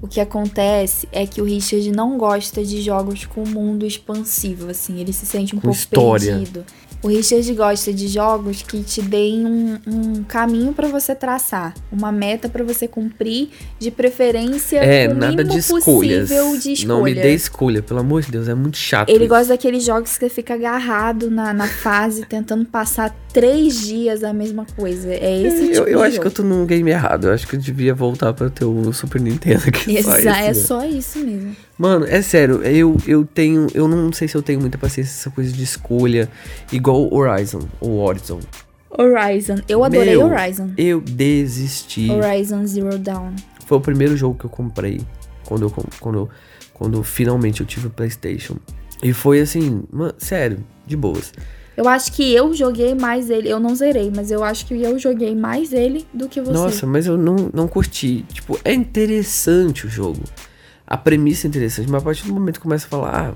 [0.01, 4.99] O que acontece é que o Richard não gosta de jogos com mundo expansivo, assim.
[4.99, 6.34] Ele se sente um Com pouco história.
[6.38, 6.65] perdido.
[7.06, 12.12] O Richard gosta de jogos que te deem um, um caminho para você traçar, uma
[12.12, 15.84] meta para você cumprir, de preferência É, o nada mínimo de escolhas.
[16.30, 16.88] possível de escolha.
[16.88, 19.10] Não me dê escolha, pelo amor de Deus, é muito chato.
[19.10, 19.28] Ele isso.
[19.28, 24.34] gosta daqueles jogos que você fica agarrado na, na fase, tentando passar três dias a
[24.34, 25.13] mesma coisa.
[25.13, 27.28] É esse tipo eu, eu acho que eu tô num game errado.
[27.28, 30.84] Eu acho que eu devia voltar pra ter o Super Nintendo que só é só
[30.84, 31.56] isso mesmo.
[31.78, 33.68] Mano, é sério, eu, eu tenho.
[33.74, 36.30] Eu não sei se eu tenho muita paciência essa coisa de escolha.
[36.72, 38.40] Igual Horizon ou Horizon.
[38.90, 39.56] Horizon.
[39.68, 40.72] Eu adorei Meu, Horizon.
[40.78, 42.10] Eu desisti.
[42.10, 43.34] Horizon Zero Dawn.
[43.66, 45.02] Foi o primeiro jogo que eu comprei
[45.46, 46.30] quando eu, quando, eu-
[46.74, 48.56] quando finalmente eu tive o PlayStation.
[49.04, 51.34] E foi assim, mano, sério, de boas.
[51.76, 53.50] Eu acho que eu joguei mais ele.
[53.50, 56.54] Eu não zerei, mas eu acho que eu joguei mais ele do que você.
[56.54, 58.24] Nossa, mas eu não, não curti.
[58.32, 60.22] Tipo, é interessante o jogo.
[60.95, 63.36] A premissa é interessante, mas a partir do momento que começa a falar, ah,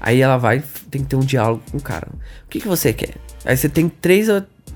[0.00, 2.06] aí ela vai, tem que ter um diálogo com o cara.
[2.46, 3.16] O que, que você quer?
[3.44, 4.28] Aí você tem três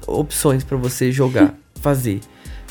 [0.05, 2.19] opções pra você jogar, fazer.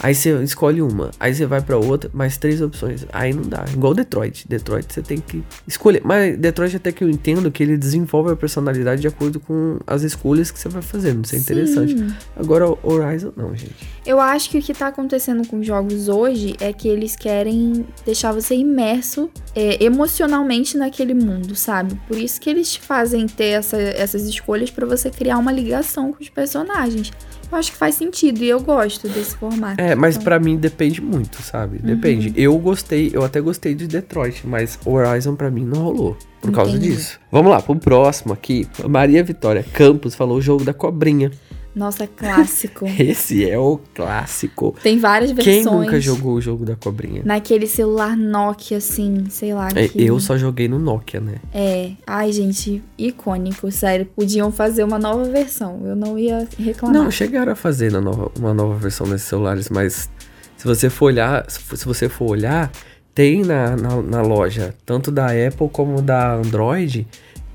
[0.02, 3.06] Aí você escolhe uma, aí você vai pra outra, mais três opções.
[3.12, 3.66] Aí não dá.
[3.74, 4.48] Igual Detroit.
[4.48, 6.02] Detroit você tem que escolher.
[6.04, 10.04] Mas Detroit até que eu entendo que ele desenvolve a personalidade de acordo com as
[10.04, 11.26] escolhas que você vai fazendo.
[11.26, 11.98] Isso é interessante.
[11.98, 12.08] Sim.
[12.36, 13.76] Agora Horizon, não, gente.
[14.06, 18.32] Eu acho que o que tá acontecendo com jogos hoje é que eles querem deixar
[18.32, 22.00] você imerso é, emocionalmente naquele mundo, sabe?
[22.08, 26.14] Por isso que eles te fazem ter essa- essas escolhas pra você criar uma ligação
[26.14, 27.12] com os personagens.
[27.52, 29.80] Eu acho que faz sentido e eu gosto desse formato.
[29.82, 31.80] É, mas Então, pra mim depende muito, sabe?
[31.80, 32.34] Depende.
[32.36, 36.72] Eu gostei, eu até gostei de Detroit, mas Horizon pra mim não rolou por causa
[36.72, 36.92] Entendi.
[36.96, 37.20] disso.
[37.32, 38.68] Vamos lá, pro próximo aqui.
[38.88, 41.32] Maria Vitória Campos falou o jogo da cobrinha.
[41.78, 42.86] Nossa, é clássico.
[43.00, 44.76] Esse é o clássico.
[44.82, 45.86] Tem várias Quem versões.
[45.86, 47.22] nunca jogou o jogo da cobrinha?
[47.24, 49.70] Naquele celular Nokia, assim, sei lá.
[49.76, 51.36] É, que- eu só joguei no Nokia, né?
[51.54, 51.92] É.
[52.08, 54.06] Ai, gente, icônico, sério.
[54.16, 55.82] Podiam fazer uma nova versão.
[55.86, 56.96] Eu não ia reclamar.
[57.04, 60.10] Não, chegaram a fazer nova- uma nova versão desses celulares, mas
[60.58, 62.72] se você for olhar, se você for olhar,
[63.14, 67.08] tem na, na, na loja, tanto da Apple como da Android,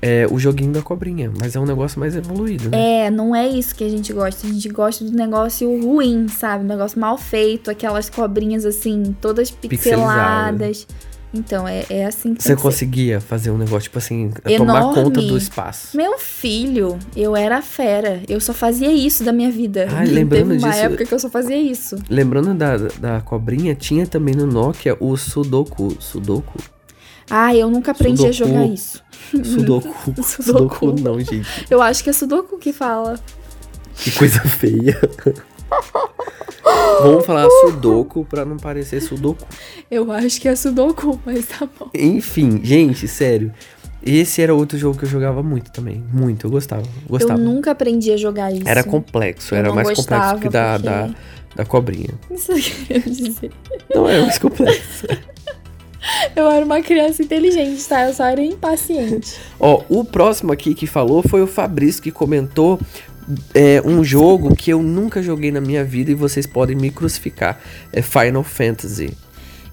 [0.03, 3.05] é, o joguinho da cobrinha, mas é um negócio mais evoluído, né?
[3.05, 4.45] É, não é isso que a gente gosta.
[4.45, 6.63] A gente gosta do negócio ruim, sabe?
[6.65, 10.87] Um negócio mal feito, aquelas cobrinhas assim, todas pixeladas.
[11.35, 12.61] Então, é, é assim que Você que ser.
[12.61, 15.03] conseguia fazer um negócio, tipo assim, tomar Enorme.
[15.03, 15.97] conta do espaço.
[15.97, 18.21] Meu filho, eu era fera.
[18.29, 19.87] Eu só fazia isso da minha vida.
[19.89, 21.95] Ai, lembrando Teve uma disso- época que eu só fazia isso.
[22.07, 25.97] Lembrando da, da cobrinha, tinha também no Nokia o Sudoku.
[25.99, 26.59] Sudoku?
[27.29, 28.51] Ah, eu nunca aprendi a Sudoku.
[28.53, 29.03] jogar isso.
[29.43, 29.93] Sudoku.
[30.23, 30.43] Sudoku.
[30.43, 31.65] Sudoku não, gente.
[31.69, 33.19] Eu acho que é Sudoku que fala.
[33.95, 34.99] Que coisa feia.
[37.01, 39.45] Vamos falar Sudoku pra não parecer Sudoku.
[39.89, 41.89] Eu acho que é Sudoku, mas tá bom.
[41.93, 43.51] Enfim, gente, sério.
[44.05, 46.03] Esse era outro jogo que eu jogava muito também.
[46.11, 46.83] Muito, eu gostava.
[47.07, 47.39] Gostava.
[47.39, 48.67] Eu nunca aprendi a jogar isso.
[48.67, 51.09] Era complexo, Eu era mais complexo que da, porque- da,
[51.55, 52.09] da cobrinha.
[52.29, 53.51] Isso eu queria dizer.
[53.93, 55.07] Não, é mais complexo.
[56.35, 58.07] Eu era uma criança inteligente, tá?
[58.07, 59.35] Eu só era impaciente.
[59.59, 62.79] Ó, o próximo aqui que falou foi o Fabrício que comentou
[63.53, 67.59] é, um jogo que eu nunca joguei na minha vida e vocês podem me crucificar.
[67.91, 69.13] É Final Fantasy.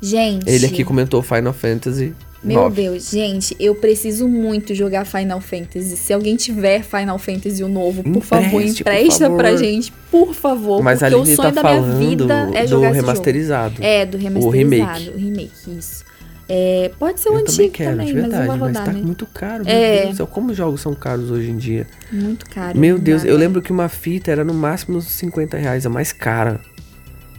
[0.00, 0.48] Gente.
[0.48, 2.74] Ele aqui comentou Final Fantasy Meu 9.
[2.82, 5.96] Deus, gente, eu preciso muito jogar Final Fantasy.
[5.96, 9.36] Se alguém tiver Final Fantasy o novo, por favor, Empreste, por empresta favor.
[9.36, 10.82] pra gente, por favor.
[10.82, 13.74] Mas porque o sonho tá da minha vida é do jogar esse remasterizado.
[13.74, 13.84] jogo.
[13.86, 14.56] É, do remasterizado.
[14.56, 15.10] remake.
[15.10, 16.09] O remake, isso.
[16.52, 18.92] É, pode ser o eu antigo também quero, também, de mas verdade, mas rodar, tá
[18.92, 19.00] né?
[19.00, 19.98] muito caro, meu É.
[19.98, 20.26] Deus do céu.
[20.26, 21.86] Como os jogos são caros hoje em dia?
[22.10, 22.76] Muito caro.
[22.76, 25.88] Meu não Deus, eu lembro que uma fita era no máximo uns 50 reais, a
[25.88, 26.60] mais cara.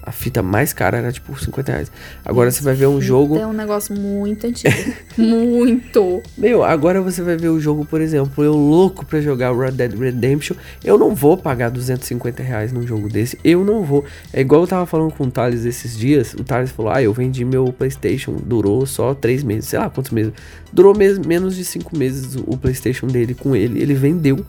[0.03, 1.91] A fita mais cara era tipo 50 reais.
[2.25, 3.37] Agora você vai ver um jogo.
[3.37, 4.73] É um negócio muito antigo.
[5.17, 6.21] muito.
[6.37, 9.93] Meu, agora você vai ver o jogo, por exemplo, eu louco pra jogar Red Dead
[9.97, 10.55] Redemption.
[10.83, 13.37] Eu não vou pagar 250 reais num jogo desse.
[13.43, 14.03] Eu não vou.
[14.33, 16.33] É igual eu tava falando com o Thales esses dias.
[16.33, 18.35] O Thales falou: Ah, eu vendi meu PlayStation.
[18.43, 19.69] Durou só 3 meses.
[19.69, 20.33] Sei lá quantos meses.
[20.73, 23.81] Durou mes- menos de 5 meses o PlayStation dele com ele.
[23.81, 24.45] Ele vendeu.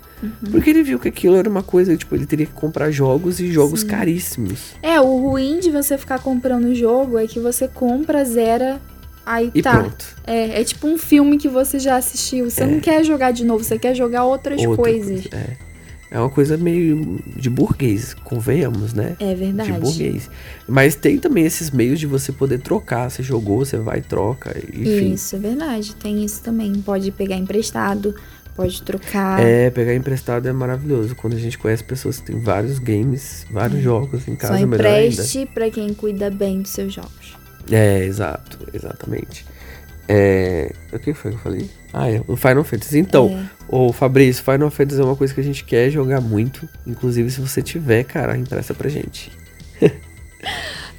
[0.53, 3.51] Porque ele viu que aquilo era uma coisa, tipo, ele teria que comprar jogos e
[3.51, 4.73] jogos caríssimos.
[4.81, 8.81] É, o ruim de você ficar comprando o jogo é que você compra, zera,
[9.25, 9.79] aí E tá.
[9.79, 10.05] pronto.
[10.27, 12.51] É, é tipo um filme que você já assistiu.
[12.51, 15.27] Você não quer jogar de novo, você quer jogar outras Outra coisas.
[15.29, 15.73] coisa, É.
[16.13, 19.17] É uma coisa meio de burguês, convenhamos, né?
[19.19, 19.73] É verdade.
[19.73, 20.29] De burguês.
[20.69, 23.11] Mas tem também esses meios de você poder trocar.
[23.11, 24.55] Você jogou, você vai e troca.
[24.75, 25.15] Enfim.
[25.15, 25.95] Isso, é verdade.
[25.97, 26.71] Tem isso também.
[26.75, 28.15] Pode pegar emprestado,
[28.55, 29.41] pode trocar.
[29.41, 31.15] É, pegar emprestado é maravilhoso.
[31.15, 34.77] Quando a gente conhece pessoas que têm vários games, vários jogos em Só casa, ainda.
[34.77, 37.37] empreste pra quem cuida bem dos seus jogos.
[37.71, 39.47] É, exato, exatamente.
[40.09, 41.71] É, o que foi que eu falei?
[41.93, 42.99] Ah, é, o Final Fantasy.
[42.99, 46.69] Então, Ô, Fabrício, Final Fantasy é uma coisa que a gente quer jogar muito.
[46.87, 49.33] Inclusive, se você tiver, cara, empresta pra gente.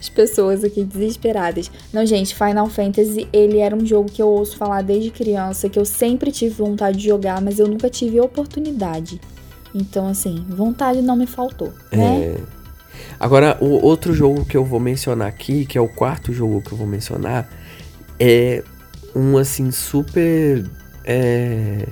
[0.03, 1.71] As pessoas aqui desesperadas.
[1.93, 5.79] Não, gente, Final Fantasy, ele era um jogo que eu ouço falar desde criança, que
[5.79, 9.21] eu sempre tive vontade de jogar, mas eu nunca tive oportunidade.
[9.73, 12.21] Então, assim, vontade não me faltou, né?
[12.21, 12.37] É.
[13.17, 16.73] Agora, o outro jogo que eu vou mencionar aqui, que é o quarto jogo que
[16.73, 17.49] eu vou mencionar,
[18.19, 18.61] é
[19.15, 20.69] um assim super.
[21.05, 21.87] É...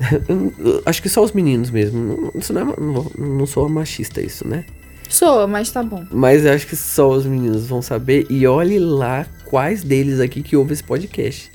[0.86, 2.32] Acho que só os meninos mesmo.
[2.34, 4.64] Isso não, é, não, não sou machista, isso, né?
[5.10, 6.06] Sou, mas tá bom.
[6.10, 8.26] Mas acho que só os meninos vão saber.
[8.30, 11.50] E olhe lá quais deles aqui que ouvem esse podcast.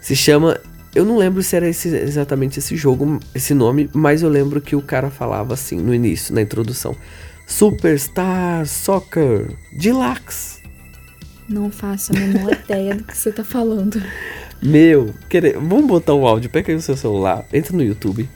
[0.00, 0.58] Se chama.
[0.94, 4.74] Eu não lembro se era esse, exatamente esse jogo, esse nome, mas eu lembro que
[4.74, 6.96] o cara falava assim no início, na introdução:
[7.46, 10.62] Superstar Soccer Deluxe.
[11.48, 14.02] Não faço a menor ideia do que você tá falando.
[14.62, 18.28] Meu, querer, vamos botar o áudio, pega aí o seu celular, entra no YouTube.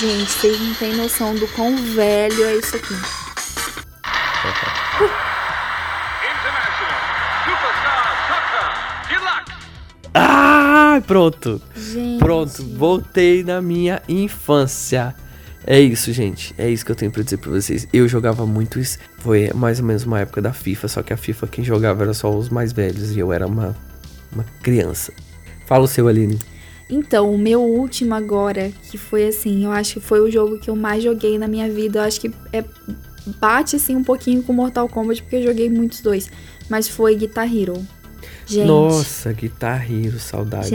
[0.00, 3.23] Gente, vocês não têm noção do quão velho é isso aqui.
[10.14, 11.60] Ah, pronto.
[11.74, 12.18] Gente.
[12.20, 15.14] Pronto, voltei na minha infância.
[15.66, 16.54] É isso, gente.
[16.56, 17.88] É isso que eu tenho pra dizer pra vocês.
[17.92, 18.98] Eu jogava muito isso.
[19.18, 22.14] Foi mais ou menos uma época da FIFA, só que a FIFA quem jogava era
[22.14, 23.74] só os mais velhos e eu era uma,
[24.32, 25.12] uma criança.
[25.66, 26.38] Fala o seu, Aline.
[26.88, 30.68] Então, o meu último agora, que foi assim, eu acho que foi o jogo que
[30.68, 32.00] eu mais joguei na minha vida.
[32.00, 32.62] Eu acho que é,
[33.26, 36.30] bate assim um pouquinho com Mortal Kombat, porque eu joguei muitos dois.
[36.68, 37.74] Mas foi Guitar Hero.
[38.46, 40.68] Gente, Nossa, Guitar Hero, saudades.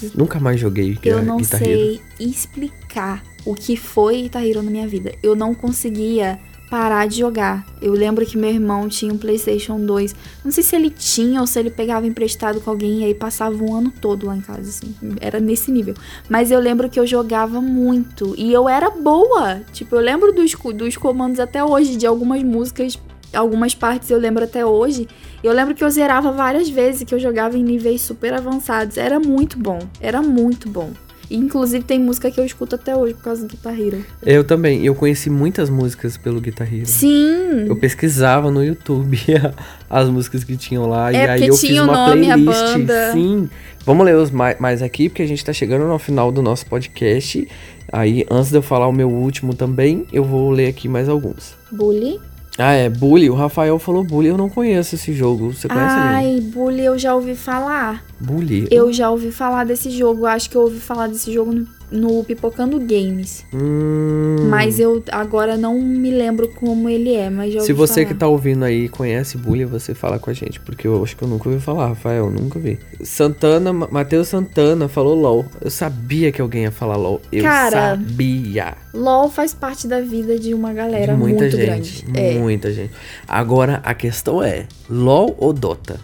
[0.00, 1.70] Gente, Nunca mais joguei eu não Guitar Hero.
[1.70, 5.12] sei explicar o que foi Guitar Hero na minha vida.
[5.22, 6.38] Eu não conseguia
[6.72, 7.66] parar de jogar.
[7.82, 10.16] Eu lembro que meu irmão tinha um PlayStation 2.
[10.42, 13.62] Não sei se ele tinha ou se ele pegava emprestado com alguém e aí passava
[13.62, 14.94] um ano todo lá em casa, assim.
[15.20, 15.94] Era nesse nível.
[16.30, 19.60] Mas eu lembro que eu jogava muito e eu era boa.
[19.70, 22.98] Tipo, eu lembro dos, dos comandos até hoje, de algumas músicas,
[23.34, 25.06] algumas partes eu lembro até hoje.
[25.44, 28.96] Eu lembro que eu zerava várias vezes, que eu jogava em níveis super avançados.
[28.96, 29.78] Era muito bom.
[30.00, 30.90] Era muito bom.
[31.32, 34.04] E, Inclusive tem música que eu escuto até hoje por causa do Guitar Hero.
[34.22, 34.84] Eu também.
[34.84, 36.86] Eu conheci muitas músicas pelo Guitar Hero.
[36.86, 37.66] Sim!
[37.66, 39.18] Eu pesquisava no YouTube
[39.88, 41.12] as músicas que tinham lá.
[41.12, 42.72] É, e aí eu tinha fiz o uma nome, a playlist.
[42.72, 43.12] banda.
[43.12, 43.50] Sim.
[43.84, 46.66] Vamos ler os mais, mais aqui, porque a gente tá chegando no final do nosso
[46.66, 47.48] podcast.
[47.90, 51.54] Aí, antes de eu falar o meu último também, eu vou ler aqui mais alguns.
[51.70, 52.20] Bully.
[52.58, 53.30] Ah, é, Bully.
[53.30, 54.28] O Rafael falou Bully.
[54.28, 55.52] Eu não conheço esse jogo.
[55.52, 56.04] Você conhece ele?
[56.04, 58.04] Ai, Bully eu já ouvi falar.
[58.20, 58.68] Bully.
[58.70, 60.26] Eu já ouvi falar desse jogo.
[60.26, 63.44] Acho que eu ouvi falar desse jogo no, no Pipocando Games.
[63.54, 64.48] Hum.
[64.48, 68.06] Mas eu agora não me lembro como ele é, mas Se você falar.
[68.06, 71.22] que tá ouvindo aí conhece Bully, você fala com a gente, porque eu acho que
[71.22, 72.78] eu nunca ouvi falar, Rafael, nunca vi.
[73.02, 75.44] Santana, Ma- Matheus Santana falou LOL.
[75.60, 77.20] Eu sabia que alguém ia falar LOL.
[77.30, 78.74] Eu Cara, sabia.
[78.94, 81.66] LOL faz parte da vida de uma galera De muita muito gente.
[81.66, 82.04] grande.
[82.14, 82.38] É.
[82.38, 82.90] Muita gente.
[83.28, 86.00] Agora a questão é: LOL ou Dota?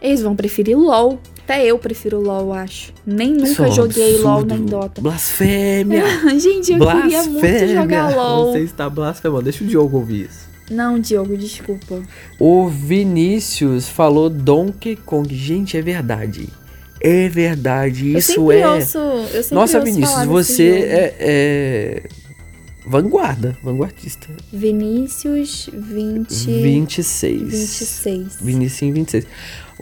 [0.00, 1.18] Eles vão preferir LOL.
[1.44, 2.92] Até eu prefiro LOL, acho.
[3.04, 4.54] Nem Isso nunca um joguei LOL absurdo.
[4.54, 5.00] nem Dota.
[5.00, 6.04] Blasfêmia!
[6.38, 7.74] Gente, eu queria muito Blasfêmia!
[7.74, 8.52] jogar LOL.
[8.52, 9.42] Você está blasfemando.
[9.42, 10.48] Deixa o Diogo ouvir isso.
[10.70, 12.00] Não, Diogo, desculpa.
[12.38, 15.34] O Vinícius falou Donkey Kong.
[15.34, 16.48] Gente, é verdade.
[17.00, 18.12] É verdade.
[18.12, 18.68] eu Isso é.
[18.68, 22.02] ouço, eu Nossa, Vinícius, você é, é
[22.86, 24.28] vanguarda, vanguardista.
[24.52, 26.28] Vinícius 20...
[26.62, 27.42] 26.
[27.42, 28.36] 26.
[28.40, 29.26] Vinicius 26.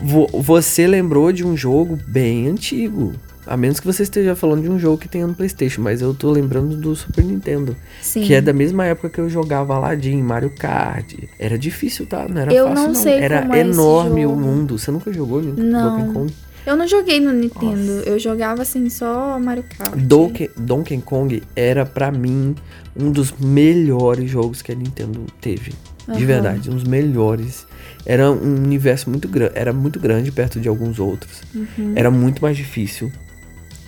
[0.01, 3.13] Vo- Você lembrou de um jogo bem antigo.
[3.47, 6.15] A menos que você esteja falando de um jogo que tenha no PlayStation, mas eu
[6.15, 8.23] tô lembrando do Super Nintendo, Sim.
[8.23, 11.15] que é da mesma época que eu jogava Aladdin, Mario Kart.
[11.39, 12.29] Era difícil, tá?
[12.29, 13.03] Não era Eu fácil não não.
[13.03, 14.79] sei Era é enorme o mundo.
[14.79, 16.13] Você nunca jogou Donkey Não.
[16.13, 16.33] Kong?
[16.67, 19.95] Eu não joguei no Nintendo, eu jogava assim só Mario Kart.
[19.97, 22.55] Donkey, Donkey Kong era pra mim
[22.97, 25.73] um dos melhores jogos que a Nintendo teve.
[26.07, 26.27] De Aham.
[26.27, 27.67] verdade, um dos melhores.
[28.05, 31.43] Era um universo muito grande, era muito grande perto de alguns outros.
[31.55, 31.93] Uhum.
[31.95, 33.13] Era muito mais difícil.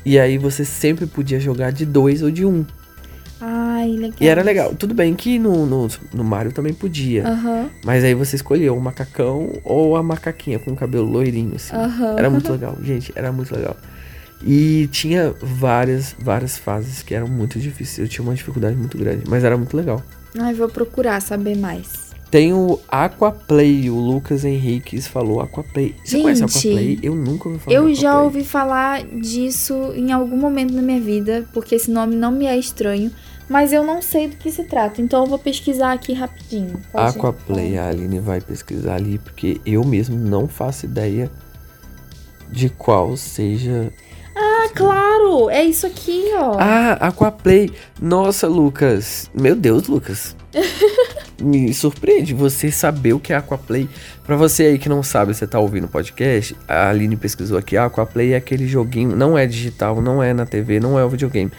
[0.04, 2.64] E aí você sempre podia jogar de dois ou de um.
[3.44, 4.16] Ai, legal.
[4.20, 4.72] E era legal.
[4.72, 7.26] Tudo bem que no, no, no Mario também podia.
[7.26, 11.74] Aham, Mas aí você escolheu o macacão ou a macaquinha com o cabelo loirinho, assim.
[11.74, 12.16] aham.
[12.16, 13.76] Era muito legal, gente, era muito legal.
[14.44, 17.98] E tinha várias, várias fases que eram muito difíceis.
[17.98, 20.00] Eu tinha uma dificuldade muito grande, mas era muito legal.
[20.38, 22.12] Ai, vou procurar saber mais.
[22.30, 25.94] Tem o Aquaplay, o Lucas Henriques falou Aquaplay.
[26.02, 26.98] Você conhece Gente, Aquaplay?
[27.02, 31.44] Eu nunca ouvi falar Eu já ouvi falar disso em algum momento na minha vida,
[31.52, 33.10] porque esse nome não me é estranho,
[33.52, 36.80] mas eu não sei do que se trata, então eu vou pesquisar aqui rapidinho.
[36.90, 41.30] Pode- Aquaplay, a Aline vai pesquisar ali, porque eu mesmo não faço ideia
[42.50, 43.92] de qual seja
[44.34, 45.50] Ah, claro!
[45.50, 46.56] É isso aqui, ó.
[46.58, 47.70] Ah, Aquaplay.
[48.00, 49.30] Nossa, Lucas.
[49.34, 50.34] Meu Deus, Lucas.
[51.40, 53.86] Me surpreende você saber o que é Aquaplay.
[54.24, 57.76] Pra você aí que não sabe, você tá ouvindo o podcast, a Aline pesquisou aqui.
[57.76, 61.50] Aquaplay é aquele joguinho, não é digital, não é na TV, não é o videogame.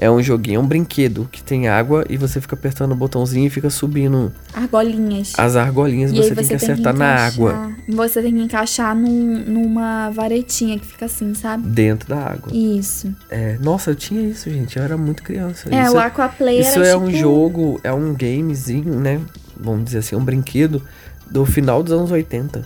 [0.00, 3.46] É um joguinho, é um brinquedo que tem água e você fica apertando o botãozinho
[3.48, 5.32] e fica subindo Argolinhas.
[5.36, 6.12] as argolinhas.
[6.12, 10.78] E aí Você tem que acertar na água, Você tem que encaixar num- numa varetinha
[10.78, 11.66] que fica assim, sabe?
[11.66, 12.52] dentro da água.
[12.54, 13.12] Isso.
[13.28, 14.76] É, nossa, eu tinha isso, gente.
[14.78, 15.68] Eu era muito criança.
[15.74, 17.04] É, isso o Aquaplay Isso era é tipo...
[17.06, 19.20] um jogo, é um gamezinho, né?
[19.58, 20.80] Vamos dizer assim, um brinquedo
[21.28, 22.64] do final dos anos 80.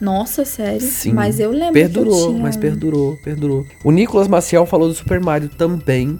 [0.00, 0.80] Nossa, sério?
[0.80, 1.12] Sim.
[1.12, 3.66] Mas eu lembro que eu Perdurou, tinha mas perdurou, perdurou.
[3.84, 6.18] O Nicolas Maciel falou do Super Mario também,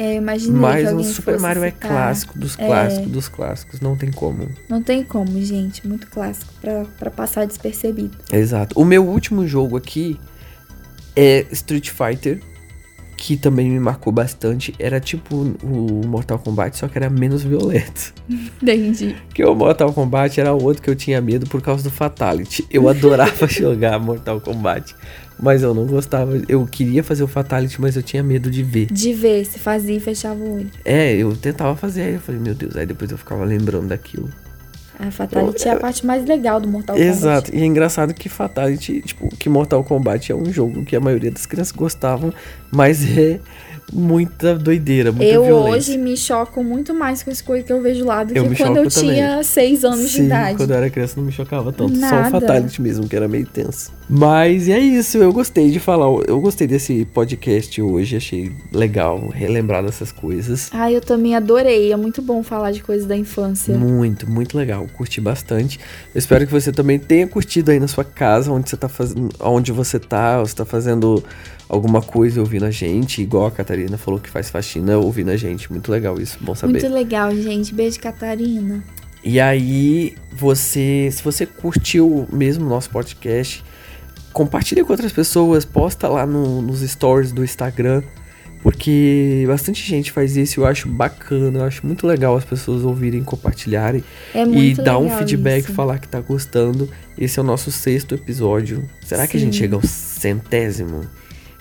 [0.00, 1.90] É, eu imaginei que mas o Super Mario é citar.
[1.90, 2.66] clássico dos É.
[2.66, 4.48] clássicos dos clássicos, não tem como.
[4.68, 5.86] Não tem como, gente.
[5.86, 8.16] Muito clássico pra, pra passar despercebido.
[8.32, 8.80] Exato.
[8.80, 10.18] O meu último jogo aqui
[11.14, 12.40] é Street Fighter,
[13.16, 14.74] que também me marcou bastante.
[14.78, 18.14] Era tipo o Mortal Kombat, só que era menos violento.
[18.62, 19.14] Entendi.
[19.26, 22.66] Porque o Mortal Kombat era outro que eu tinha medo por causa do Fatality.
[22.70, 24.94] Eu adorava jogar Mortal Kombat,
[25.40, 26.40] mas eu não gostava.
[26.48, 28.86] Eu queria fazer o Fatality, mas eu tinha medo de ver.
[28.86, 30.70] De ver se fazia e fechava o olho.
[30.84, 34.28] É, eu tentava fazer, aí eu falei, meu Deus, aí depois eu ficava lembrando daquilo.
[34.98, 37.16] A Fatality é a parte mais legal do Mortal Kombat.
[37.16, 41.00] Exato, e é engraçado que Fatality, tipo, que Mortal Kombat é um jogo que a
[41.00, 42.34] maioria das crianças gostavam,
[42.70, 43.40] mas é
[43.92, 45.92] muita doideira, muita Eu violência.
[45.92, 48.56] hoje me choco muito mais com as coisas que eu vejo lá do Eu que
[48.56, 49.10] quando eu também.
[49.14, 50.56] tinha seis anos de Sim, idade.
[50.56, 51.94] quando eu era criança não me chocava tanto.
[51.94, 52.28] Só Nada.
[52.28, 53.92] o Fatality mesmo, que era meio tenso.
[54.08, 56.06] Mas é isso, eu gostei de falar.
[56.26, 60.68] Eu gostei desse podcast hoje, achei legal relembrar dessas coisas.
[60.72, 61.92] Ah, eu também adorei.
[61.92, 63.76] É muito bom falar de coisas da infância.
[63.76, 64.86] Muito, muito legal.
[64.96, 65.78] Curti bastante.
[66.14, 69.28] Eu espero que você também tenha curtido aí na sua casa, onde você tá fazendo.
[69.40, 71.22] Onde você tá, você tá fazendo
[71.70, 75.70] alguma coisa ouvindo a gente, igual a Catarina falou que faz faxina ouvindo a gente.
[75.70, 76.72] Muito legal isso, bom saber.
[76.72, 77.72] Muito legal, gente.
[77.72, 78.82] Beijo, Catarina.
[79.22, 83.62] E aí, você, se você curtiu mesmo o nosso podcast,
[84.32, 88.02] compartilha com outras pessoas, posta lá no- nos stories do Instagram,
[88.62, 92.82] porque bastante gente faz isso e eu acho bacana, eu acho muito legal as pessoas
[92.84, 94.02] ouvirem, compartilharem
[94.34, 95.72] É e dar um feedback, isso.
[95.72, 96.88] falar que tá gostando.
[97.16, 98.84] Esse é o nosso sexto episódio.
[99.04, 99.60] Será que a gente Sim.
[99.60, 101.02] chega ao centésimo?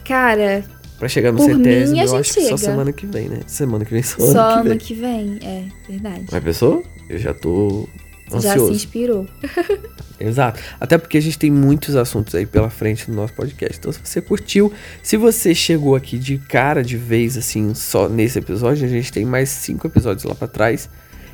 [0.05, 0.63] Cara,
[0.97, 2.57] Pra chegar no mim, centésimo, a eu acho que só chega.
[2.57, 3.39] semana que vem, né?
[3.47, 5.21] Semana que vem, só, só ano que vem.
[5.21, 5.49] ano que vem.
[5.49, 6.25] É, verdade.
[6.29, 6.83] Mas pensou?
[7.07, 7.87] Eu já tô
[8.29, 8.67] Já ansioso.
[8.67, 9.25] se inspirou.
[10.19, 10.59] Exato.
[10.77, 13.77] Até porque a gente tem muitos assuntos aí pela frente no nosso podcast.
[13.79, 18.37] Então, se você curtiu, se você chegou aqui de cara de vez, assim, só nesse
[18.37, 20.89] episódio, a gente tem mais cinco episódios lá pra trás.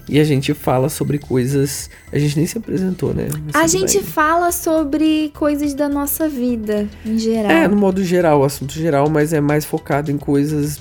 [0.08, 1.90] E a gente fala sobre coisas.
[2.12, 3.28] A gente nem se apresentou, né?
[3.46, 4.04] Mas A gente bem.
[4.08, 7.52] fala sobre coisas da nossa vida, em geral.
[7.52, 10.80] É, no modo geral, assunto geral, mas é mais focado em coisas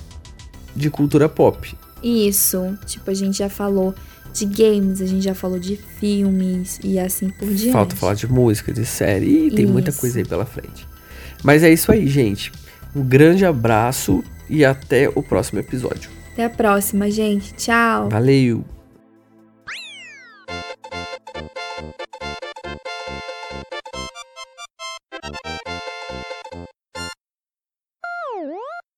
[0.76, 1.74] de cultura pop.
[2.02, 2.76] Isso.
[2.86, 3.94] Tipo, a gente já falou
[4.34, 7.72] de games, a gente já falou de filmes e assim por diante.
[7.72, 9.46] Falta falar de música, de série.
[9.46, 10.00] E tem muita Isso.
[10.00, 10.86] coisa aí pela frente.
[11.42, 12.52] Mas é isso aí, gente.
[12.94, 16.10] Um grande abraço e até o próximo episódio.
[16.32, 17.54] Até a próxima, gente.
[17.54, 18.08] Tchau.
[18.10, 18.64] Valeu!